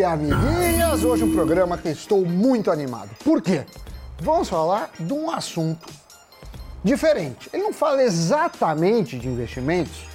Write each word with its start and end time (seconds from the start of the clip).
e 0.00 0.04
amiguinhas! 0.04 1.04
Hoje 1.04 1.24
um 1.24 1.32
programa 1.32 1.76
que 1.76 1.90
estou 1.90 2.24
muito 2.24 2.70
animado. 2.70 3.10
Por 3.22 3.42
quê? 3.42 3.66
Vamos 4.18 4.48
falar 4.48 4.90
de 4.98 5.12
um 5.12 5.30
assunto 5.30 5.86
diferente. 6.82 7.50
Ele 7.52 7.64
não 7.64 7.72
fala 7.72 8.02
exatamente 8.02 9.18
de 9.18 9.28
investimentos, 9.28 10.08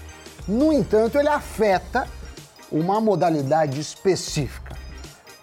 no 0.48 0.74
entanto, 0.74 1.20
ele 1.20 1.28
afeta 1.28 2.08
uma 2.72 3.00
modalidade 3.00 3.80
específica. 3.80 4.76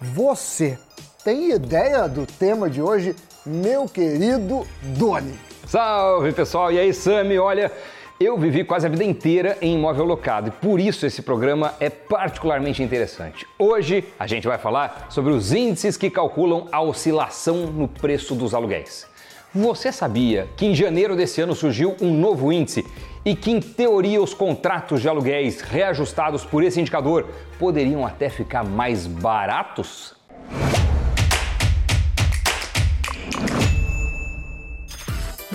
Você 0.01 0.77
tem 1.23 1.51
ideia 1.51 2.07
do 2.09 2.25
tema 2.25 2.69
de 2.69 2.81
hoje, 2.81 3.15
meu 3.45 3.85
querido 3.85 4.67
Doni? 4.97 5.39
Salve 5.65 6.33
pessoal, 6.33 6.69
e 6.69 6.79
aí 6.79 6.93
Sami, 6.93 7.39
olha, 7.39 7.71
eu 8.19 8.37
vivi 8.37 8.63
quase 8.63 8.85
a 8.85 8.89
vida 8.89 9.03
inteira 9.03 9.57
em 9.61 9.75
imóvel 9.75 10.05
locado 10.05 10.49
e 10.49 10.51
por 10.51 10.79
isso 10.79 11.05
esse 11.05 11.21
programa 11.21 11.73
é 11.79 11.89
particularmente 11.89 12.83
interessante. 12.83 13.45
Hoje 13.57 14.03
a 14.19 14.27
gente 14.27 14.47
vai 14.47 14.57
falar 14.57 15.07
sobre 15.09 15.33
os 15.33 15.51
índices 15.51 15.97
que 15.97 16.09
calculam 16.09 16.67
a 16.71 16.81
oscilação 16.81 17.67
no 17.67 17.87
preço 17.87 18.35
dos 18.35 18.53
aluguéis. 18.53 19.07
Você 19.53 19.91
sabia 19.91 20.47
que 20.57 20.65
em 20.65 20.73
janeiro 20.73 21.15
desse 21.15 21.41
ano 21.41 21.53
surgiu 21.53 21.95
um 22.01 22.11
novo 22.11 22.51
índice 22.51 22.85
e 23.23 23.35
que, 23.35 23.51
em 23.51 23.59
teoria, 23.59 24.21
os 24.21 24.33
contratos 24.33 25.01
de 25.01 25.07
aluguéis 25.07 25.61
reajustados 25.61 26.43
por 26.43 26.63
esse 26.63 26.81
indicador 26.81 27.27
poderiam 27.59 28.05
até 28.05 28.29
ficar 28.29 28.63
mais 28.63 29.05
baratos? 29.05 30.15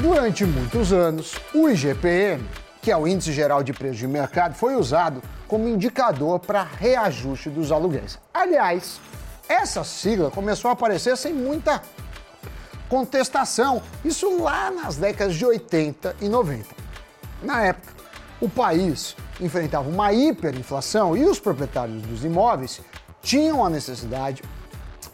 Durante 0.01 0.45
muitos 0.45 0.93
anos, 0.93 1.35
o 1.53 1.69
IGPM, 1.69 2.49
que 2.81 2.89
é 2.89 2.97
o 2.97 3.09
Índice 3.09 3.33
Geral 3.33 3.65
de 3.65 3.73
Preços 3.73 3.99
de 3.99 4.07
Mercado, 4.07 4.55
foi 4.55 4.77
usado 4.77 5.21
como 5.49 5.67
indicador 5.67 6.39
para 6.39 6.63
reajuste 6.63 7.51
dos 7.51 7.73
aluguéis. 7.73 8.17
Aliás, 8.33 9.01
essa 9.49 9.83
sigla 9.83 10.31
começou 10.31 10.69
a 10.69 10.73
aparecer 10.75 11.17
sem 11.17 11.35
muita 11.35 11.83
contestação, 12.89 13.83
isso 14.05 14.41
lá 14.41 14.71
nas 14.71 14.97
décadas 14.97 15.35
de 15.35 15.45
80 15.45 16.15
e 16.21 16.29
90. 16.29 16.65
Na 17.43 17.65
época, 17.65 17.93
o 18.41 18.49
país 18.49 19.17
enfrentava 19.41 19.89
uma 19.89 20.13
hiperinflação 20.13 21.17
e 21.17 21.25
os 21.25 21.41
proprietários 21.41 22.03
dos 22.03 22.25
imóveis 22.25 22.81
tinham 23.21 23.65
a 23.65 23.69
necessidade 23.69 24.45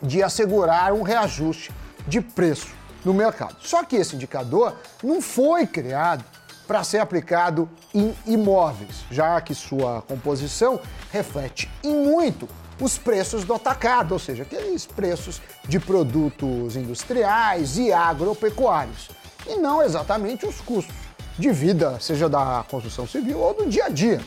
de 0.02 0.22
assegurar 0.22 0.92
um 0.92 1.00
reajuste 1.00 1.72
de 2.06 2.20
preço 2.20 2.83
no 3.04 3.12
mercado. 3.12 3.56
Só 3.60 3.84
que 3.84 3.96
esse 3.96 4.16
indicador 4.16 4.74
não 5.02 5.20
foi 5.20 5.66
criado 5.66 6.24
para 6.66 6.82
ser 6.82 6.98
aplicado 6.98 7.68
em 7.92 8.14
imóveis, 8.26 9.04
já 9.10 9.40
que 9.40 9.54
sua 9.54 10.02
composição 10.02 10.80
reflete 11.12 11.70
em 11.82 11.94
muito 11.94 12.48
os 12.80 12.98
preços 12.98 13.44
do 13.44 13.54
atacado, 13.54 14.12
ou 14.12 14.18
seja, 14.18 14.42
aqueles 14.42 14.86
preços 14.86 15.40
de 15.68 15.78
produtos 15.78 16.74
industriais 16.74 17.76
e 17.78 17.92
agropecuários, 17.92 19.10
e 19.46 19.56
não 19.56 19.82
exatamente 19.82 20.46
os 20.46 20.60
custos 20.60 20.94
de 21.38 21.50
vida, 21.50 21.98
seja 22.00 22.28
da 22.28 22.64
construção 22.68 23.06
civil 23.06 23.38
ou 23.38 23.54
do 23.54 23.68
dia 23.68 23.86
a 23.86 23.88
dia. 23.88 24.20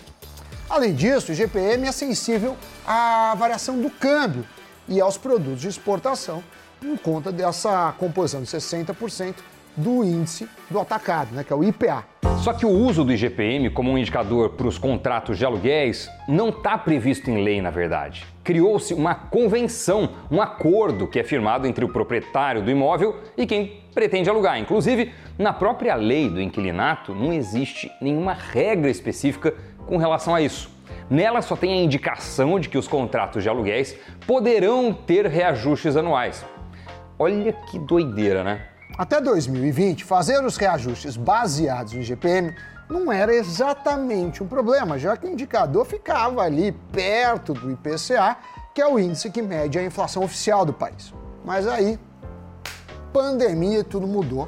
Além 0.70 0.94
disso, 0.94 1.32
o 1.32 1.34
IGPM 1.34 1.88
é 1.88 1.92
sensível 1.92 2.58
à 2.86 3.34
variação 3.36 3.80
do 3.80 3.90
câmbio 3.90 4.46
e 4.88 5.00
aos 5.00 5.18
produtos 5.18 5.62
de 5.62 5.68
exportação, 5.70 6.44
por 6.80 7.00
conta 7.00 7.32
dessa 7.32 7.94
composição 7.98 8.42
de 8.42 8.48
60% 8.48 9.36
do 9.76 10.04
índice 10.04 10.50
do 10.70 10.80
atacado, 10.80 11.36
né, 11.36 11.44
que 11.44 11.54
é 11.54 11.56
o 11.56 11.64
IPA. 11.64 12.04
Só 12.40 12.54
que 12.54 12.66
o 12.66 12.70
uso 12.70 13.04
do 13.04 13.12
IGPM 13.12 13.70
como 13.70 13.92
um 13.92 13.98
indicador 13.98 14.52
para 14.52 14.68
os 14.68 14.78
contratos 14.78 15.38
de 15.38 15.46
aluguéis 15.46 16.10
não 16.28 16.50
está 16.50 16.78
previsto 16.78 17.30
em 17.30 17.44
lei, 17.44 17.62
na 17.62 17.70
verdade. 17.70 18.26
Criou-se 18.44 18.94
uma 18.94 19.14
convenção, 19.14 20.10
um 20.32 20.42
acordo 20.42 21.08
que 21.08 21.20
é 21.20 21.24
firmado 21.24 21.68
entre 21.68 21.84
o 21.84 21.90
proprietário 21.90 22.62
do 22.62 22.72
imóvel 22.72 23.18
e 23.36 23.46
quem 23.46 23.82
pretende 23.94 24.30
alugar. 24.30 24.60
Inclusive, 24.60 25.12
na 25.38 25.52
própria 25.52 25.96
lei 25.96 26.30
do 26.30 26.42
inquilinato 26.42 27.14
não 27.14 27.34
existe 27.34 27.92
nenhuma 28.02 28.34
regra 28.34 28.90
específica 28.90 29.54
com 29.86 29.98
relação 29.98 30.34
a 30.34 30.42
isso. 30.42 30.70
Nela 31.10 31.42
só 31.42 31.56
tem 31.56 31.74
a 31.74 31.84
indicação 31.84 32.60
de 32.60 32.70
que 32.70 32.78
os 32.78 32.88
contratos 32.88 33.42
de 33.42 33.50
aluguéis 33.50 33.98
poderão 34.26 34.94
ter 34.94 35.26
reajustes 35.26 35.96
anuais. 35.96 36.46
Olha 37.20 37.52
que 37.52 37.80
doideira, 37.80 38.44
né? 38.44 38.68
Até 38.96 39.20
2020, 39.20 40.04
fazer 40.04 40.44
os 40.46 40.56
reajustes 40.56 41.18
baseados 41.18 41.94
no 41.94 42.00
IGPM 42.00 42.56
não 42.88 43.12
era 43.12 43.34
exatamente 43.34 44.44
um 44.44 44.48
problema, 44.48 45.00
já 45.00 45.18
que 45.18 45.26
o 45.26 45.30
indicador 45.30 45.84
ficava 45.84 46.44
ali 46.44 46.72
perto 46.92 47.54
do 47.54 47.72
IPCA, 47.72 48.38
que 48.74 48.82
é 48.82 48.88
o 48.88 49.00
índice 49.00 49.32
que 49.32 49.42
mede 49.42 49.80
a 49.80 49.84
inflação 49.84 50.24
oficial 50.24 50.64
do 50.64 50.72
país. 50.72 51.12
Mas 51.44 51.68
aí, 51.68 52.00
pandemia, 53.12 53.84
tudo 53.84 54.06
mudou. 54.06 54.48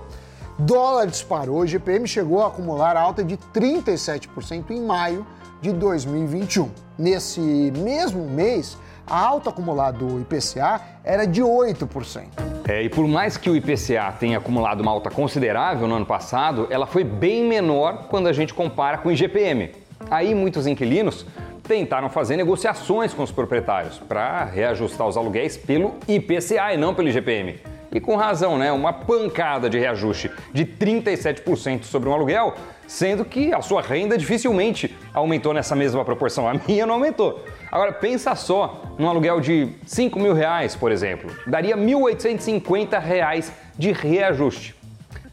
Dólar 0.59 1.07
disparou, 1.07 1.61
o 1.61 1.65
IGPM 1.65 2.07
chegou 2.07 2.43
a 2.43 2.47
acumular 2.47 2.95
alta 2.95 3.23
de 3.23 3.35
37% 3.35 4.69
em 4.69 4.81
maio 4.81 5.25
de 5.59 5.73
2021. 5.73 6.69
Nesse 6.97 7.39
mesmo 7.39 8.29
mês, 8.29 8.77
a 9.09 9.19
alta 9.19 9.49
acumulada 9.49 9.97
do 9.97 10.21
IPCA 10.21 10.81
era 11.03 11.25
de 11.25 11.41
8%. 11.41 12.25
É, 12.67 12.83
e 12.83 12.89
por 12.89 13.07
mais 13.07 13.35
que 13.35 13.49
o 13.49 13.55
IPCA 13.55 14.13
tenha 14.19 14.37
acumulado 14.37 14.81
uma 14.81 14.91
alta 14.91 15.09
considerável 15.09 15.87
no 15.87 15.95
ano 15.95 16.05
passado, 16.05 16.67
ela 16.69 16.85
foi 16.85 17.03
bem 17.03 17.43
menor 17.43 18.05
quando 18.09 18.27
a 18.27 18.33
gente 18.33 18.53
compara 18.53 18.99
com 18.99 19.09
o 19.09 19.11
IGPM. 19.11 19.71
Aí 20.11 20.35
muitos 20.35 20.67
inquilinos 20.67 21.25
tentaram 21.63 22.09
fazer 22.09 22.37
negociações 22.37 23.13
com 23.13 23.23
os 23.23 23.31
proprietários 23.31 23.97
para 23.99 24.45
reajustar 24.45 25.07
os 25.07 25.17
aluguéis 25.17 25.57
pelo 25.57 25.95
IPCA 26.07 26.73
e 26.73 26.77
não 26.77 26.93
pelo 26.93 27.09
IGPM. 27.09 27.59
E 27.91 27.99
com 27.99 28.15
razão, 28.15 28.57
né? 28.57 28.71
Uma 28.71 28.93
pancada 28.93 29.69
de 29.69 29.79
reajuste 29.79 30.31
de 30.53 30.65
37% 30.65 31.83
sobre 31.83 32.07
um 32.07 32.13
aluguel, 32.13 32.53
sendo 32.87 33.25
que 33.25 33.51
a 33.53 33.61
sua 33.61 33.81
renda 33.81 34.17
dificilmente 34.17 34.95
aumentou 35.13 35.53
nessa 35.53 35.75
mesma 35.75 36.05
proporção. 36.05 36.47
A 36.47 36.53
minha 36.67 36.85
não 36.85 36.95
aumentou. 36.95 37.43
Agora, 37.71 37.91
pensa 37.91 38.35
só 38.35 38.83
num 38.97 39.07
aluguel 39.07 39.39
de 39.39 39.69
5 39.85 40.19
mil 40.19 40.33
reais, 40.33 40.75
por 40.75 40.91
exemplo. 40.91 41.31
Daria 41.47 41.75
1.850 41.75 42.99
reais 42.99 43.51
de 43.77 43.91
reajuste. 43.91 44.75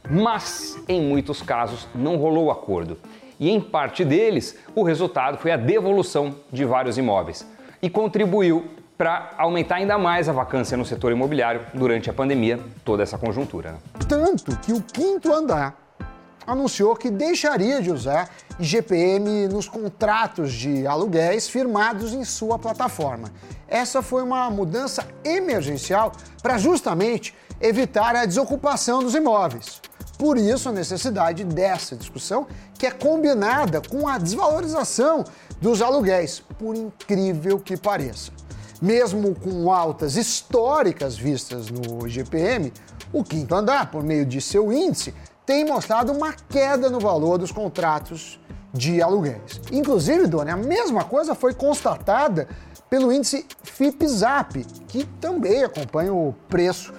Mas, 0.09 0.79
em 0.89 1.01
muitos 1.01 1.43
casos, 1.43 1.89
não 1.95 2.17
rolou 2.17 2.51
acordo. 2.51 2.97
E 3.39 3.51
em 3.51 3.61
parte 3.61 4.05
deles, 4.05 4.59
o 4.75 4.83
resultado 4.83 5.37
foi 5.37 5.51
a 5.51 5.57
devolução 5.57 6.37
de 6.51 6.65
vários 6.65 6.97
imóveis. 6.97 7.47
E 7.83 7.91
contribuiu 7.91 8.65
para 8.97 9.31
aumentar 9.37 9.77
ainda 9.77 9.99
mais 9.99 10.29
a 10.29 10.33
vacância 10.33 10.77
no 10.77 10.85
setor 10.85 11.13
imobiliário 11.13 11.67
durante 11.75 12.09
a 12.09 12.13
pandemia, 12.13 12.59
toda 12.85 13.03
essa 13.03 13.19
conjuntura. 13.19 13.77
Tanto 14.09 14.57
que 14.59 14.73
o 14.73 14.81
quinto 14.81 15.33
andar 15.33 15.77
anunciou 16.47 16.95
que 16.95 17.11
deixaria 17.11 17.83
de 17.83 17.91
usar 17.91 18.31
IGPM 18.59 19.49
nos 19.49 19.69
contratos 19.69 20.53
de 20.53 20.87
aluguéis 20.87 21.49
firmados 21.49 22.15
em 22.15 22.25
sua 22.25 22.59
plataforma. 22.59 23.31
Essa 23.69 24.01
foi 24.01 24.23
uma 24.23 24.49
mudança 24.49 25.07
emergencial 25.25 26.13
para 26.43 26.57
justamente 26.57 27.35
evitar 27.61 28.15
a 28.15 28.25
desocupação 28.25 29.03
dos 29.03 29.15
imóveis. 29.15 29.81
Por 30.19 30.39
isso, 30.39 30.69
a 30.69 30.73
necessidade 30.73 31.45
dessa 31.45 31.95
discussão, 31.95 32.47
que 32.79 32.87
é 32.87 32.91
combinada 32.91 33.83
com 33.83 34.09
a 34.09 34.17
desvalorização 34.17 35.25
dos 35.61 35.83
aluguéis, 35.83 36.43
por 36.59 36.75
incrível 36.75 37.59
que 37.59 37.77
pareça. 37.77 38.33
Mesmo 38.81 39.35
com 39.35 39.73
altas 39.73 40.17
históricas 40.17 41.17
vistas 41.17 41.67
no 41.71 42.07
IGPM, 42.07 42.73
o 43.13 43.25
quinto 43.25 43.55
andar, 43.55 43.91
por 43.91 44.03
meio 44.03 44.27
de 44.27 44.41
seu 44.41 44.73
índice, 44.73 45.15
tem 45.45 45.65
mostrado 45.65 46.13
uma 46.13 46.33
queda 46.33 46.91
no 46.91 47.01
valor 47.01 47.39
dos 47.39 47.53
contratos 47.53 48.39
de 48.73 49.01
aluguéis. 49.01 49.61
Inclusive, 49.73 50.27
Dona, 50.27 50.53
a 50.53 50.57
mesma 50.57 51.05
coisa 51.05 51.35
foi 51.35 51.55
constatada 51.55 52.49
pelo 52.89 53.13
índice 53.13 53.47
FIPZAP, 53.63 54.65
que 54.87 55.05
também 55.21 55.65
acompanha 55.65 56.13
o 56.13 56.35
preço 56.49 56.93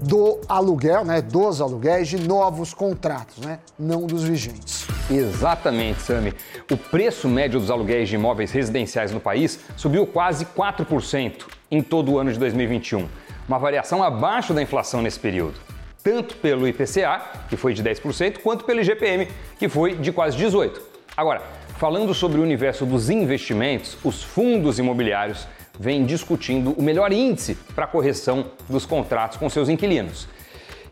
do 0.00 0.38
aluguel, 0.48 1.04
né, 1.04 1.20
dos 1.20 1.60
aluguéis 1.60 2.08
de 2.08 2.18
novos 2.18 2.72
contratos, 2.72 3.38
né, 3.38 3.58
não 3.78 4.06
dos 4.06 4.22
vigentes. 4.22 4.87
Exatamente, 5.10 6.02
Sami. 6.02 6.34
O 6.70 6.76
preço 6.76 7.28
médio 7.28 7.58
dos 7.58 7.70
aluguéis 7.70 8.08
de 8.08 8.16
imóveis 8.16 8.52
residenciais 8.52 9.12
no 9.12 9.20
país 9.20 9.60
subiu 9.76 10.06
quase 10.06 10.44
4% 10.44 11.44
em 11.70 11.82
todo 11.82 12.12
o 12.12 12.18
ano 12.18 12.32
de 12.32 12.38
2021, 12.38 13.08
uma 13.46 13.58
variação 13.58 14.02
abaixo 14.02 14.52
da 14.52 14.62
inflação 14.62 15.00
nesse 15.02 15.18
período 15.18 15.68
tanto 16.08 16.36
pelo 16.36 16.66
IPCA, 16.66 17.20
que 17.50 17.56
foi 17.56 17.74
de 17.74 17.82
10%, 17.82 18.38
quanto 18.38 18.64
pelo 18.64 18.80
IGPM, 18.80 19.28
que 19.58 19.68
foi 19.68 19.94
de 19.94 20.10
quase 20.10 20.38
18%. 20.38 20.80
Agora, 21.14 21.42
falando 21.76 22.14
sobre 22.14 22.40
o 22.40 22.42
universo 22.42 22.86
dos 22.86 23.10
investimentos, 23.10 23.98
os 24.02 24.22
fundos 24.22 24.78
imobiliários 24.78 25.46
vêm 25.78 26.06
discutindo 26.06 26.72
o 26.72 26.82
melhor 26.82 27.12
índice 27.12 27.54
para 27.74 27.86
correção 27.86 28.46
dos 28.68 28.86
contratos 28.86 29.36
com 29.36 29.50
seus 29.50 29.68
inquilinos. 29.68 30.26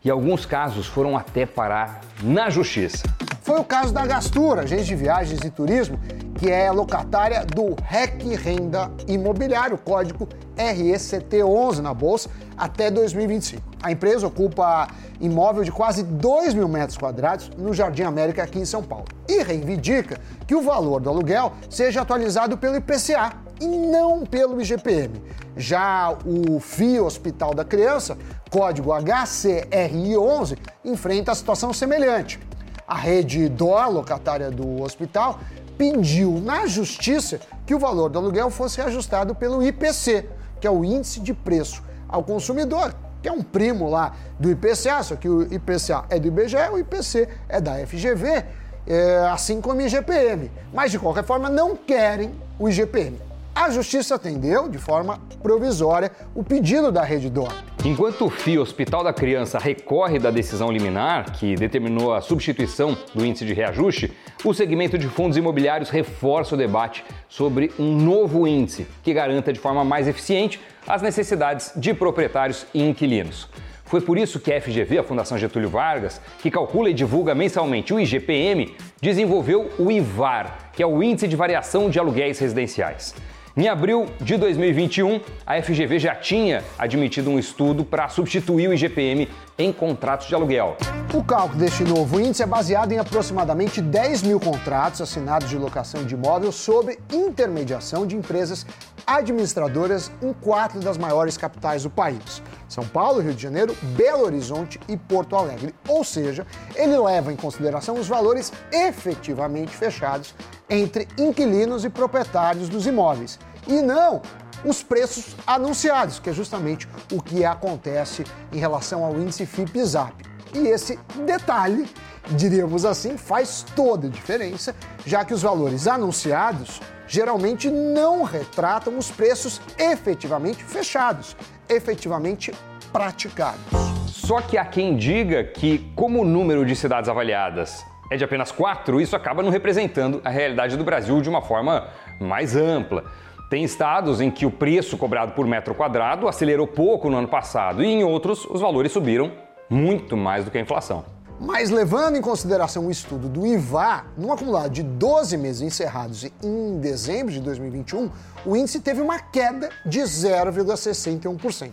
E 0.04 0.10
alguns 0.10 0.44
casos 0.44 0.86
foram 0.86 1.16
até 1.16 1.46
parar 1.46 2.02
na 2.22 2.50
justiça. 2.50 3.02
Foi 3.46 3.60
o 3.60 3.64
caso 3.64 3.94
da 3.94 4.04
Gastura, 4.04 4.62
agência 4.62 4.86
de 4.86 4.96
viagens 4.96 5.38
e 5.44 5.50
turismo, 5.50 6.00
que 6.36 6.50
é 6.50 6.68
locatária 6.72 7.46
do 7.46 7.76
REC 7.80 8.34
Renda 8.34 8.90
Imobiliário, 9.06 9.78
código 9.78 10.28
RECT11 10.56 11.78
na 11.78 11.94
Bolsa, 11.94 12.28
até 12.56 12.90
2025. 12.90 13.62
A 13.80 13.92
empresa 13.92 14.26
ocupa 14.26 14.88
imóvel 15.20 15.62
de 15.62 15.70
quase 15.70 16.02
2 16.02 16.54
mil 16.54 16.66
metros 16.66 16.98
quadrados 16.98 17.48
no 17.56 17.72
Jardim 17.72 18.02
América, 18.02 18.42
aqui 18.42 18.58
em 18.58 18.64
São 18.64 18.82
Paulo, 18.82 19.04
e 19.28 19.40
reivindica 19.44 20.18
que 20.44 20.56
o 20.56 20.62
valor 20.62 21.00
do 21.00 21.08
aluguel 21.08 21.52
seja 21.70 22.00
atualizado 22.00 22.58
pelo 22.58 22.74
IPCA 22.74 23.32
e 23.60 23.66
não 23.68 24.26
pelo 24.26 24.60
IGPM. 24.60 25.22
Já 25.56 26.12
o 26.24 26.58
FIO 26.58 27.06
Hospital 27.06 27.54
da 27.54 27.64
Criança, 27.64 28.18
código 28.50 28.90
HCRI11, 28.90 30.58
enfrenta 30.84 31.30
a 31.30 31.34
situação 31.36 31.72
semelhante. 31.72 32.40
A 32.86 32.94
rede 32.94 33.48
DOR, 33.48 33.90
locatária 33.90 34.50
do 34.50 34.82
hospital, 34.82 35.40
pediu 35.76 36.40
na 36.40 36.66
justiça 36.66 37.40
que 37.66 37.74
o 37.74 37.78
valor 37.78 38.08
do 38.08 38.18
aluguel 38.18 38.48
fosse 38.50 38.80
ajustado 38.80 39.34
pelo 39.34 39.62
IPC, 39.62 40.26
que 40.60 40.66
é 40.66 40.70
o 40.70 40.84
Índice 40.84 41.20
de 41.20 41.34
Preço 41.34 41.82
ao 42.08 42.22
Consumidor, 42.22 42.94
que 43.20 43.28
é 43.28 43.32
um 43.32 43.42
primo 43.42 43.90
lá 43.90 44.14
do 44.38 44.50
IPCA, 44.50 45.02
só 45.02 45.16
que 45.16 45.28
o 45.28 45.42
IPCA 45.52 46.04
é 46.08 46.18
do 46.18 46.28
IBGE, 46.28 46.56
o 46.72 46.78
IPC 46.78 47.28
é 47.48 47.60
da 47.60 47.74
FGV, 47.84 48.44
é, 48.86 49.28
assim 49.32 49.60
como 49.60 49.80
o 49.80 49.82
IGPM. 49.82 50.50
Mas, 50.72 50.92
de 50.92 50.98
qualquer 50.98 51.24
forma, 51.24 51.50
não 51.50 51.74
querem 51.74 52.32
o 52.58 52.68
IGPM. 52.68 53.18
A 53.52 53.70
justiça 53.70 54.14
atendeu, 54.14 54.68
de 54.68 54.78
forma 54.78 55.18
provisória, 55.42 56.12
o 56.34 56.44
pedido 56.44 56.92
da 56.92 57.02
Rede 57.02 57.28
Dor. 57.28 57.52
Enquanto 57.86 58.24
o 58.24 58.30
FII, 58.30 58.58
Hospital 58.58 59.04
da 59.04 59.12
Criança, 59.12 59.60
recorre 59.60 60.18
da 60.18 60.28
decisão 60.28 60.72
liminar, 60.72 61.30
que 61.30 61.54
determinou 61.54 62.12
a 62.12 62.20
substituição 62.20 62.98
do 63.14 63.24
índice 63.24 63.46
de 63.46 63.54
reajuste, 63.54 64.12
o 64.44 64.52
segmento 64.52 64.98
de 64.98 65.06
fundos 65.06 65.36
imobiliários 65.36 65.88
reforça 65.88 66.56
o 66.56 66.58
debate 66.58 67.04
sobre 67.28 67.70
um 67.78 67.94
novo 67.96 68.44
índice 68.44 68.88
que 69.04 69.14
garanta 69.14 69.52
de 69.52 69.60
forma 69.60 69.84
mais 69.84 70.08
eficiente 70.08 70.60
as 70.84 71.00
necessidades 71.00 71.74
de 71.76 71.94
proprietários 71.94 72.66
e 72.74 72.82
inquilinos. 72.82 73.48
Foi 73.84 74.00
por 74.00 74.18
isso 74.18 74.40
que 74.40 74.52
a 74.52 74.60
FGV, 74.60 74.98
a 74.98 75.04
Fundação 75.04 75.38
Getúlio 75.38 75.70
Vargas, 75.70 76.20
que 76.42 76.50
calcula 76.50 76.90
e 76.90 76.92
divulga 76.92 77.36
mensalmente 77.36 77.94
o 77.94 78.00
IGPM, 78.00 78.74
desenvolveu 79.00 79.70
o 79.78 79.92
IVAR, 79.92 80.72
que 80.72 80.82
é 80.82 80.86
o 80.86 81.00
Índice 81.04 81.28
de 81.28 81.36
Variação 81.36 81.88
de 81.88 82.00
Aluguéis 82.00 82.40
Residenciais. 82.40 83.14
Em 83.58 83.68
abril 83.68 84.04
de 84.20 84.36
2021, 84.36 85.18
a 85.46 85.62
FGV 85.62 85.98
já 85.98 86.14
tinha 86.14 86.62
admitido 86.78 87.30
um 87.30 87.38
estudo 87.38 87.86
para 87.86 88.06
substituir 88.06 88.68
o 88.68 88.74
IGPM 88.74 89.26
em 89.58 89.72
contratos 89.72 90.26
de 90.26 90.34
aluguel. 90.34 90.76
O 91.14 91.24
cálculo 91.24 91.58
deste 91.58 91.82
novo 91.84 92.20
índice 92.20 92.42
é 92.42 92.46
baseado 92.46 92.92
em 92.92 92.98
aproximadamente 92.98 93.80
10 93.80 94.22
mil 94.22 94.38
contratos 94.38 95.00
assinados 95.00 95.48
de 95.48 95.56
locação 95.56 96.04
de 96.04 96.14
imóvel 96.14 96.52
sob 96.52 96.98
intermediação 97.12 98.06
de 98.06 98.16
empresas 98.16 98.66
administradoras 99.06 100.10
em 100.20 100.32
quatro 100.32 100.80
das 100.80 100.98
maiores 100.98 101.36
capitais 101.36 101.84
do 101.84 101.90
país: 101.90 102.42
São 102.68 102.86
Paulo, 102.86 103.20
Rio 103.20 103.32
de 103.32 103.42
Janeiro, 103.42 103.74
Belo 103.96 104.24
Horizonte 104.24 104.80
e 104.88 104.96
Porto 104.96 105.36
Alegre. 105.36 105.74
Ou 105.88 106.04
seja, 106.04 106.46
ele 106.74 106.98
leva 106.98 107.32
em 107.32 107.36
consideração 107.36 107.94
os 107.94 108.08
valores 108.08 108.52
efetivamente 108.72 109.74
fechados 109.76 110.34
entre 110.68 111.06
inquilinos 111.16 111.84
e 111.84 111.88
proprietários 111.88 112.68
dos 112.68 112.86
imóveis, 112.86 113.38
e 113.68 113.80
não 113.80 114.20
os 114.66 114.82
preços 114.82 115.36
anunciados, 115.46 116.18
que 116.18 116.28
é 116.28 116.32
justamente 116.32 116.88
o 117.12 117.22
que 117.22 117.44
acontece 117.44 118.24
em 118.52 118.58
relação 118.58 119.04
ao 119.04 119.14
índice 119.14 119.46
FIP-ZAP. 119.46 120.12
E 120.52 120.66
esse 120.68 120.98
detalhe, 121.24 121.88
diríamos 122.30 122.84
assim, 122.84 123.16
faz 123.16 123.64
toda 123.76 124.08
a 124.08 124.10
diferença, 124.10 124.74
já 125.04 125.24
que 125.24 125.32
os 125.32 125.42
valores 125.42 125.86
anunciados 125.86 126.80
geralmente 127.06 127.70
não 127.70 128.24
retratam 128.24 128.98
os 128.98 129.10
preços 129.10 129.60
efetivamente 129.78 130.64
fechados, 130.64 131.36
efetivamente 131.68 132.52
praticados. 132.92 133.60
Só 134.08 134.40
que 134.40 134.58
há 134.58 134.64
quem 134.64 134.96
diga 134.96 135.44
que, 135.44 135.90
como 135.94 136.22
o 136.22 136.24
número 136.24 136.64
de 136.64 136.74
cidades 136.74 137.08
avaliadas 137.08 137.84
é 138.10 138.16
de 138.16 138.24
apenas 138.24 138.50
quatro, 138.50 139.00
isso 139.00 139.14
acaba 139.14 139.42
não 139.42 139.50
representando 139.50 140.20
a 140.24 140.30
realidade 140.30 140.76
do 140.76 140.82
Brasil 140.82 141.20
de 141.20 141.28
uma 141.28 141.42
forma 141.42 141.88
mais 142.20 142.56
ampla. 142.56 143.04
Tem 143.48 143.62
estados 143.62 144.20
em 144.20 144.28
que 144.28 144.44
o 144.44 144.50
preço 144.50 144.98
cobrado 144.98 145.32
por 145.32 145.46
metro 145.46 145.74
quadrado 145.74 146.26
acelerou 146.26 146.66
pouco 146.66 147.08
no 147.08 147.16
ano 147.16 147.28
passado 147.28 147.82
e 147.82 147.86
em 147.86 148.02
outros 148.02 148.44
os 148.44 148.60
valores 148.60 148.90
subiram 148.90 149.30
muito 149.70 150.16
mais 150.16 150.44
do 150.44 150.50
que 150.50 150.58
a 150.58 150.60
inflação. 150.60 151.04
Mas 151.38 151.70
levando 151.70 152.16
em 152.16 152.20
consideração 152.20 152.86
o 152.86 152.90
estudo 152.90 153.28
do 153.28 153.46
IVA, 153.46 154.06
num 154.16 154.32
acumulado 154.32 154.70
de 154.70 154.82
12 154.82 155.36
meses 155.36 155.62
encerrados 155.62 156.24
em 156.42 156.80
dezembro 156.80 157.32
de 157.32 157.40
2021, 157.40 158.10
o 158.44 158.56
índice 158.56 158.80
teve 158.80 159.00
uma 159.00 159.20
queda 159.20 159.68
de 159.84 160.00
0,61%. 160.00 161.70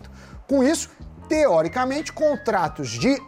Com 0.47 0.63
isso, 0.63 0.91
teoricamente, 1.27 2.11
contratos 2.11 2.89
de 2.89 3.19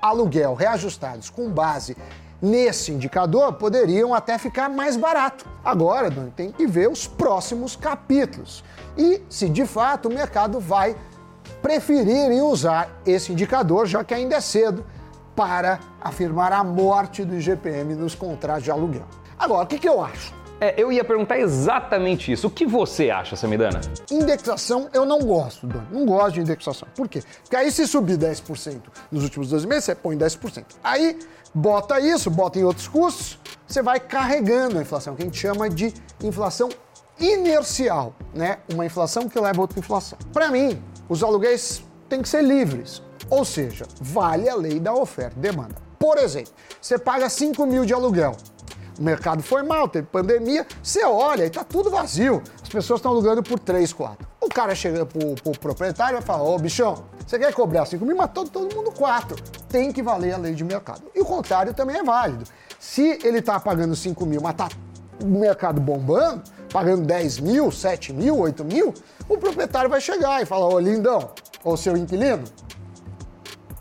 aluguel 0.00 0.54
reajustados 0.54 1.30
com 1.30 1.50
base 1.50 1.96
nesse 2.40 2.92
indicador 2.92 3.54
poderiam 3.54 4.14
até 4.14 4.38
ficar 4.38 4.68
mais 4.68 4.96
barato. 4.96 5.46
Agora, 5.64 6.10
tem 6.34 6.52
que 6.52 6.66
ver 6.66 6.88
os 6.88 7.06
próximos 7.06 7.74
capítulos 7.76 8.62
e 8.96 9.22
se 9.28 9.48
de 9.48 9.66
fato 9.66 10.08
o 10.08 10.12
mercado 10.12 10.60
vai 10.60 10.96
preferir 11.62 12.30
usar 12.42 13.00
esse 13.04 13.32
indicador, 13.32 13.86
já 13.86 14.04
que 14.04 14.14
ainda 14.14 14.36
é 14.36 14.40
cedo 14.40 14.84
para 15.34 15.80
afirmar 16.00 16.52
a 16.52 16.62
morte 16.62 17.24
do 17.24 17.34
IGPM 17.34 17.94
nos 17.94 18.14
contratos 18.14 18.64
de 18.64 18.70
aluguel. 18.70 19.06
Agora, 19.38 19.64
o 19.64 19.66
que, 19.66 19.78
que 19.78 19.88
eu 19.88 20.02
acho? 20.02 20.35
É, 20.60 20.74
eu 20.80 20.90
ia 20.90 21.04
perguntar 21.04 21.38
exatamente 21.38 22.32
isso. 22.32 22.46
O 22.46 22.50
que 22.50 22.64
você 22.64 23.10
acha, 23.10 23.36
Samidana? 23.36 23.80
Indexação 24.10 24.88
eu 24.94 25.04
não 25.04 25.18
gosto, 25.18 25.66
Doni. 25.66 25.86
Não 25.90 26.06
gosto 26.06 26.34
de 26.34 26.40
indexação. 26.40 26.88
Por 26.94 27.08
quê? 27.08 27.22
Porque 27.42 27.56
aí 27.56 27.70
se 27.70 27.86
subir 27.86 28.16
10% 28.16 28.80
nos 29.10 29.22
últimos 29.22 29.50
dois 29.50 29.64
meses, 29.66 29.84
você 29.84 29.94
põe 29.94 30.16
10%. 30.16 30.64
Aí 30.82 31.18
bota 31.54 32.00
isso, 32.00 32.30
bota 32.30 32.58
em 32.58 32.64
outros 32.64 32.88
custos, 32.88 33.38
você 33.66 33.82
vai 33.82 34.00
carregando 34.00 34.78
a 34.78 34.82
inflação, 34.82 35.14
que 35.14 35.22
a 35.22 35.24
gente 35.26 35.38
chama 35.38 35.68
de 35.68 35.92
inflação 36.22 36.70
inercial, 37.18 38.14
né? 38.34 38.58
Uma 38.72 38.86
inflação 38.86 39.28
que 39.28 39.38
leva 39.38 39.58
a 39.58 39.62
outra 39.62 39.78
inflação. 39.78 40.18
Para 40.32 40.50
mim, 40.50 40.82
os 41.08 41.22
aluguéis 41.22 41.82
têm 42.08 42.22
que 42.22 42.28
ser 42.28 42.42
livres, 42.42 43.02
ou 43.28 43.44
seja, 43.44 43.86
vale 44.00 44.48
a 44.48 44.54
lei 44.54 44.80
da 44.80 44.94
oferta 44.94 45.34
e 45.36 45.40
demanda. 45.40 45.74
Por 45.98 46.18
exemplo, 46.18 46.52
você 46.80 46.98
paga 46.98 47.28
5 47.28 47.66
mil 47.66 47.84
de 47.84 47.94
aluguel, 47.94 48.36
o 48.98 49.02
mercado 49.02 49.42
foi 49.42 49.62
mal, 49.62 49.88
teve 49.88 50.06
pandemia, 50.06 50.66
você 50.82 51.04
olha 51.04 51.44
e 51.44 51.50
tá 51.50 51.62
tudo 51.62 51.90
vazio. 51.90 52.42
As 52.62 52.68
pessoas 52.68 52.98
estão 52.98 53.12
alugando 53.12 53.42
por 53.42 53.58
3, 53.58 53.92
4. 53.92 54.26
O 54.40 54.48
cara 54.48 54.74
chega 54.74 55.04
pro, 55.04 55.34
pro 55.34 55.52
proprietário 55.52 56.14
e 56.14 56.18
vai 56.18 56.22
falar, 56.22 56.42
ô 56.42 56.58
bichão, 56.58 57.04
você 57.26 57.38
quer 57.38 57.52
cobrar 57.52 57.84
5 57.84 58.04
mil, 58.04 58.16
mas 58.16 58.30
todo, 58.32 58.48
todo 58.48 58.74
mundo 58.74 58.90
4. 58.92 59.36
Tem 59.68 59.92
que 59.92 60.02
valer 60.02 60.32
a 60.32 60.38
lei 60.38 60.54
de 60.54 60.64
mercado. 60.64 61.02
E 61.14 61.20
o 61.20 61.24
contrário 61.24 61.74
também 61.74 61.96
é 61.96 62.02
válido. 62.02 62.44
Se 62.78 63.18
ele 63.22 63.42
tá 63.42 63.58
pagando 63.60 63.94
5 63.94 64.24
mil, 64.24 64.40
mas 64.40 64.54
tá 64.54 64.68
o 65.22 65.26
mercado 65.26 65.80
bombando, 65.80 66.42
pagando 66.72 67.04
10 67.04 67.40
mil, 67.40 67.70
7 67.70 68.12
mil, 68.12 68.38
8 68.38 68.64
mil, 68.64 68.94
o 69.28 69.36
proprietário 69.36 69.90
vai 69.90 70.00
chegar 70.00 70.42
e 70.42 70.46
falar, 70.46 70.68
ô 70.68 70.78
lindão, 70.78 71.30
ô 71.64 71.76
seu 71.76 71.96
inquilino, 71.96 72.44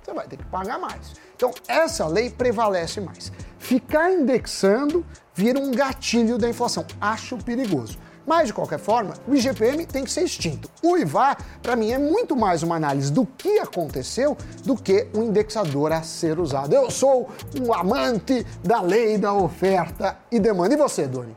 você 0.04 0.14
vai 0.14 0.28
ter 0.28 0.38
que 0.38 0.46
pagar 0.46 0.80
mais. 0.80 1.14
Então, 1.36 1.52
essa 1.68 2.08
lei 2.08 2.30
prevalece 2.30 3.02
mais. 3.02 3.32
Ficar 3.66 4.12
indexando 4.12 5.04
vira 5.34 5.60
um 5.60 5.72
gatilho 5.72 6.38
da 6.38 6.48
inflação. 6.48 6.86
Acho 7.02 7.36
perigoso. 7.38 7.98
Mas, 8.24 8.46
de 8.48 8.54
qualquer 8.54 8.78
forma, 8.78 9.16
o 9.28 9.34
IGPM 9.34 9.88
tem 9.88 10.04
que 10.04 10.12
ser 10.12 10.22
extinto. 10.22 10.70
O 10.84 10.96
IVA, 10.96 11.36
para 11.64 11.76
mim, 11.76 11.92
é 11.92 11.98
muito 11.98 12.36
mais 12.36 12.62
uma 12.62 12.76
análise 12.76 13.12
do 13.12 13.26
que 13.26 13.58
aconteceu 13.58 14.38
do 14.64 14.76
que 14.76 15.08
um 15.16 15.24
indexador 15.24 15.92
a 15.94 16.04
ser 16.04 16.38
usado. 16.38 16.74
Eu 16.74 16.92
sou 16.92 17.28
um 17.60 17.74
amante 17.74 18.46
da 18.64 18.82
lei 18.82 19.18
da 19.18 19.34
oferta 19.34 20.16
e 20.32 20.40
demanda. 20.40 20.76
E 20.76 20.78
você, 20.78 21.08
Doni? 21.08 21.36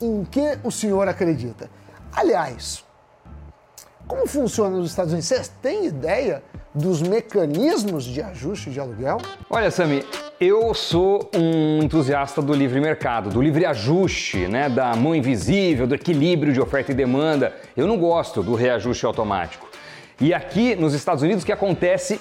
Em 0.00 0.24
que 0.24 0.58
o 0.64 0.70
senhor 0.70 1.06
acredita? 1.06 1.68
Aliás, 2.10 2.82
como 4.08 4.26
funciona 4.26 4.78
nos 4.78 4.88
Estados 4.88 5.12
Unidos? 5.12 5.28
Vocês 5.28 5.52
têm 5.60 5.84
ideia 5.84 6.42
dos 6.74 7.02
mecanismos 7.02 8.04
de 8.04 8.22
ajuste 8.22 8.70
de 8.70 8.80
aluguel? 8.80 9.18
Olha, 9.50 9.70
Sami, 9.70 10.02
eu 10.38 10.74
sou 10.74 11.30
um 11.34 11.82
entusiasta 11.82 12.42
do 12.42 12.52
livre 12.52 12.78
mercado, 12.78 13.30
do 13.30 13.40
livre 13.40 13.64
ajuste, 13.64 14.46
né, 14.46 14.68
da 14.68 14.94
mão 14.94 15.14
invisível, 15.14 15.86
do 15.86 15.94
equilíbrio 15.94 16.52
de 16.52 16.60
oferta 16.60 16.92
e 16.92 16.94
demanda. 16.94 17.54
Eu 17.74 17.86
não 17.86 17.96
gosto 17.96 18.42
do 18.42 18.54
reajuste 18.54 19.06
automático. 19.06 19.66
E 20.20 20.34
aqui 20.34 20.74
nos 20.74 20.92
Estados 20.92 21.22
Unidos 21.22 21.42
o 21.42 21.46
que 21.46 21.52
acontece 21.52 22.20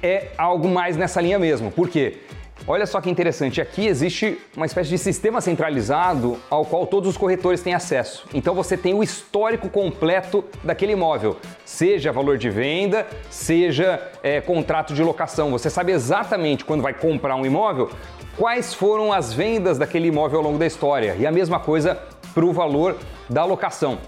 é 0.00 0.28
algo 0.38 0.68
mais 0.68 0.96
nessa 0.96 1.20
linha 1.20 1.38
mesmo. 1.38 1.72
Por 1.72 1.88
quê? 1.88 2.20
Olha 2.68 2.86
só 2.86 3.00
que 3.00 3.10
interessante, 3.10 3.60
aqui 3.60 3.86
existe 3.86 4.38
uma 4.56 4.66
espécie 4.66 4.88
de 4.90 4.98
sistema 4.98 5.40
centralizado 5.40 6.36
ao 6.50 6.64
qual 6.64 6.86
todos 6.86 7.10
os 7.10 7.16
corretores 7.16 7.62
têm 7.62 7.74
acesso. 7.74 8.26
Então 8.34 8.54
você 8.54 8.76
tem 8.76 8.92
o 8.92 9.04
histórico 9.04 9.68
completo 9.68 10.44
daquele 10.64 10.92
imóvel, 10.92 11.36
seja 11.64 12.10
valor 12.10 12.38
de 12.38 12.50
venda, 12.50 13.06
seja 13.30 14.10
é, 14.20 14.40
contrato 14.40 14.94
de 14.94 15.02
locação. 15.02 15.50
Você 15.50 15.70
sabe 15.70 15.92
exatamente 15.92 16.64
quando 16.64 16.82
vai 16.82 16.92
comprar 16.92 17.36
um 17.36 17.46
imóvel 17.46 17.90
quais 18.36 18.74
foram 18.74 19.12
as 19.12 19.32
vendas 19.32 19.78
daquele 19.78 20.08
imóvel 20.08 20.38
ao 20.38 20.44
longo 20.44 20.58
da 20.58 20.66
história. 20.66 21.14
E 21.18 21.26
a 21.26 21.30
mesma 21.30 21.60
coisa 21.60 21.98
para 22.34 22.44
o 22.44 22.52
valor 22.52 22.96
da 23.30 23.44
locação. 23.44 23.98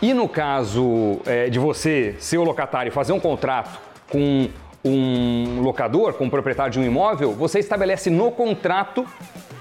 E 0.00 0.14
no 0.14 0.28
caso 0.28 1.20
é, 1.26 1.50
de 1.50 1.58
você 1.58 2.16
ser 2.18 2.38
o 2.38 2.44
locatário 2.44 2.90
fazer 2.90 3.12
um 3.12 3.20
contrato 3.20 3.78
com 4.10 4.48
um 4.84 5.60
locador, 5.60 6.14
com 6.14 6.26
o 6.26 6.30
proprietário 6.30 6.72
de 6.72 6.78
um 6.78 6.84
imóvel, 6.84 7.32
você 7.32 7.58
estabelece 7.58 8.10
no 8.10 8.30
contrato 8.30 9.06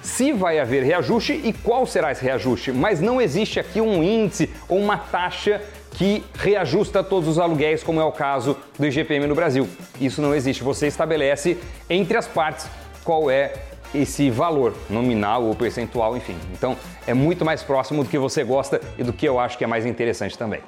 se 0.01 0.31
vai 0.31 0.59
haver 0.59 0.83
reajuste 0.83 1.33
e 1.33 1.51
qual 1.51 1.85
será 1.85 2.11
esse 2.11 2.23
reajuste. 2.23 2.71
Mas 2.71 3.01
não 3.01 3.21
existe 3.21 3.59
aqui 3.59 3.81
um 3.81 4.03
índice 4.03 4.49
ou 4.69 4.79
uma 4.79 4.97
taxa 4.97 5.61
que 5.91 6.23
reajusta 6.35 7.03
todos 7.03 7.27
os 7.27 7.39
aluguéis, 7.39 7.83
como 7.83 7.99
é 7.99 8.03
o 8.03 8.11
caso 8.11 8.55
do 8.77 8.85
IGPM 8.85 9.25
no 9.25 9.35
Brasil. 9.35 9.67
Isso 9.99 10.21
não 10.21 10.33
existe. 10.33 10.63
Você 10.63 10.87
estabelece 10.87 11.57
entre 11.89 12.17
as 12.17 12.27
partes 12.27 12.67
qual 13.03 13.31
é 13.31 13.53
esse 13.95 14.29
valor 14.29 14.75
nominal 14.89 15.43
ou 15.43 15.55
percentual, 15.55 16.15
enfim. 16.15 16.35
Então 16.53 16.77
é 17.07 17.13
muito 17.13 17.43
mais 17.43 17.63
próximo 17.63 18.03
do 18.03 18.09
que 18.09 18.17
você 18.17 18.43
gosta 18.43 18.79
e 18.97 19.03
do 19.03 19.11
que 19.11 19.27
eu 19.27 19.39
acho 19.39 19.57
que 19.57 19.63
é 19.63 19.67
mais 19.67 19.85
interessante 19.85 20.37
também. 20.37 20.61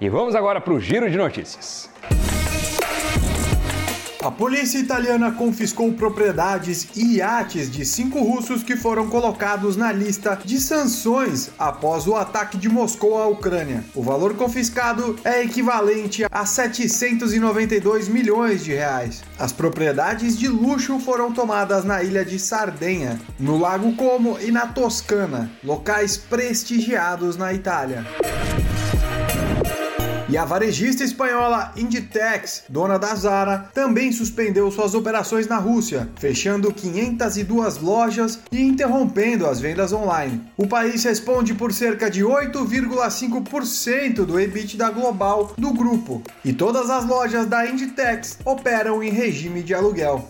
E 0.00 0.08
vamos 0.08 0.36
agora 0.36 0.60
para 0.60 0.72
o 0.72 0.78
giro 0.78 1.10
de 1.10 1.16
notícias. 1.16 1.90
A 4.20 4.32
polícia 4.32 4.78
italiana 4.78 5.30
confiscou 5.30 5.92
propriedades 5.92 6.88
e 6.96 7.18
iates 7.18 7.70
de 7.70 7.86
cinco 7.86 8.18
russos 8.18 8.64
que 8.64 8.76
foram 8.76 9.08
colocados 9.08 9.76
na 9.76 9.92
lista 9.92 10.36
de 10.44 10.60
sanções 10.60 11.50
após 11.56 12.08
o 12.08 12.16
ataque 12.16 12.58
de 12.58 12.68
Moscou 12.68 13.16
à 13.16 13.28
Ucrânia. 13.28 13.84
O 13.94 14.02
valor 14.02 14.34
confiscado 14.34 15.16
é 15.24 15.44
equivalente 15.44 16.26
a 16.32 16.44
792 16.44 18.08
milhões 18.08 18.64
de 18.64 18.72
reais. 18.72 19.22
As 19.38 19.52
propriedades 19.52 20.36
de 20.36 20.48
luxo 20.48 20.98
foram 20.98 21.32
tomadas 21.32 21.84
na 21.84 22.02
ilha 22.02 22.24
de 22.24 22.40
Sardenha, 22.40 23.20
no 23.38 23.56
Lago 23.56 23.94
Como 23.94 24.36
e 24.40 24.50
na 24.50 24.66
Toscana, 24.66 25.48
locais 25.62 26.16
prestigiados 26.16 27.36
na 27.36 27.54
Itália. 27.54 28.04
E 30.30 30.36
a 30.36 30.44
varejista 30.44 31.02
espanhola 31.02 31.72
Inditex, 31.74 32.64
dona 32.68 32.98
da 32.98 33.14
Zara, 33.14 33.70
também 33.72 34.12
suspendeu 34.12 34.70
suas 34.70 34.94
operações 34.94 35.46
na 35.46 35.56
Rússia, 35.56 36.06
fechando 36.16 36.70
502 36.70 37.78
lojas 37.78 38.38
e 38.52 38.60
interrompendo 38.60 39.46
as 39.46 39.58
vendas 39.58 39.90
online. 39.90 40.42
O 40.54 40.66
país 40.66 41.02
responde 41.02 41.54
por 41.54 41.72
cerca 41.72 42.10
de 42.10 42.22
8,5% 42.22 44.26
do 44.26 44.38
EBITDA 44.38 44.90
global 44.90 45.54
do 45.56 45.72
grupo, 45.72 46.22
e 46.44 46.52
todas 46.52 46.90
as 46.90 47.06
lojas 47.06 47.46
da 47.46 47.66
Inditex 47.66 48.36
operam 48.44 49.02
em 49.02 49.10
regime 49.10 49.62
de 49.62 49.72
aluguel. 49.72 50.28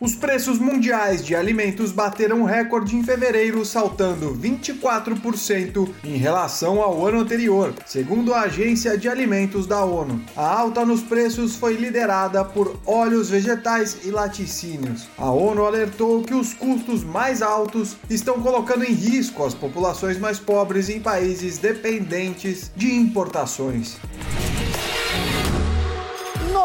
Os 0.00 0.14
preços 0.14 0.60
mundiais 0.60 1.24
de 1.24 1.34
alimentos 1.34 1.90
bateram 1.90 2.44
recorde 2.44 2.94
em 2.94 3.02
fevereiro, 3.02 3.64
saltando 3.64 4.32
24% 4.32 5.88
em 6.04 6.16
relação 6.16 6.80
ao 6.80 7.04
ano 7.04 7.18
anterior, 7.18 7.74
segundo 7.84 8.32
a 8.32 8.42
Agência 8.42 8.96
de 8.96 9.08
Alimentos 9.08 9.66
da 9.66 9.84
ONU. 9.84 10.22
A 10.36 10.46
alta 10.46 10.86
nos 10.86 11.02
preços 11.02 11.56
foi 11.56 11.74
liderada 11.74 12.44
por 12.44 12.78
óleos 12.86 13.28
vegetais 13.28 13.98
e 14.04 14.12
laticínios. 14.12 15.08
A 15.18 15.32
ONU 15.32 15.66
alertou 15.66 16.22
que 16.22 16.34
os 16.34 16.54
custos 16.54 17.02
mais 17.02 17.42
altos 17.42 17.96
estão 18.08 18.40
colocando 18.40 18.84
em 18.84 18.92
risco 18.92 19.44
as 19.44 19.52
populações 19.52 20.16
mais 20.16 20.38
pobres 20.38 20.88
em 20.88 21.00
países 21.00 21.58
dependentes 21.58 22.70
de 22.76 22.94
importações. 22.94 23.96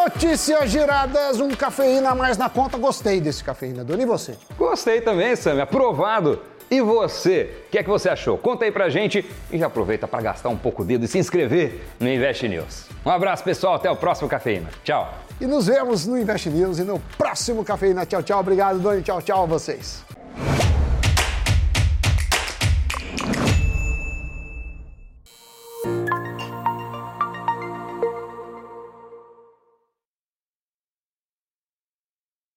Notícias 0.04 0.70
giradas, 0.70 1.40
um 1.40 1.52
cafeína 1.52 2.14
mais 2.14 2.38
na 2.38 2.50
conta. 2.50 2.78
Gostei 2.78 3.22
desse 3.22 3.42
cafeína, 3.42 3.86
Dona. 3.86 4.04
E 4.04 4.06
você? 4.06 4.36
Gostei 4.58 5.00
também, 5.00 5.34
Sam. 5.34 5.64
Aprovado. 5.64 6.42
E 6.70 6.82
você? 6.82 7.64
O 7.68 7.70
que 7.70 7.78
é 7.78 7.84
que 7.84 7.90
você 7.90 8.10
achou? 8.10 8.38
Conta 8.38 8.66
aí 8.66 8.72
pra 8.72 8.90
gente 8.90 9.26
e 9.50 9.58
já 9.58 9.68
aproveita 9.68 10.06
para 10.06 10.22
gastar 10.22 10.50
um 10.50 10.58
pouco 10.58 10.82
o 10.82 10.86
dedo 10.86 11.06
e 11.06 11.08
se 11.08 11.18
inscrever 11.18 11.80
no 12.02 12.10
Invest 12.10 12.46
News. 12.50 12.86
Um 13.06 13.12
abraço, 13.12 13.46
pessoal. 13.46 13.76
Até 13.76 13.90
o 13.90 13.96
próximo 13.96 14.28
Cafeína. 14.28 14.70
Tchau. 14.84 15.10
E 15.40 15.46
nos 15.46 15.68
vemos 15.68 16.06
no 16.06 16.18
Invest 16.18 16.50
News 16.50 16.80
e 16.80 16.84
no 16.84 17.00
próximo 17.18 17.64
Cafeína. 17.64 18.06
Tchau, 18.06 18.22
tchau. 18.24 18.42
Obrigado, 18.42 18.80
Doni. 18.80 19.02
Tchau, 19.02 19.22
tchau 19.22 19.44
a 19.44 19.46
vocês. 19.46 20.04